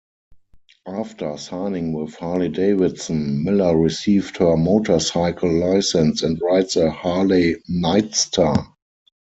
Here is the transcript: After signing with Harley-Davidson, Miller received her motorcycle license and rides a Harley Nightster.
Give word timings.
After 0.87 1.37
signing 1.37 1.93
with 1.93 2.15
Harley-Davidson, 2.15 3.43
Miller 3.43 3.77
received 3.77 4.37
her 4.37 4.57
motorcycle 4.57 5.53
license 5.53 6.23
and 6.23 6.41
rides 6.41 6.75
a 6.75 6.89
Harley 6.89 7.57
Nightster. 7.69 8.65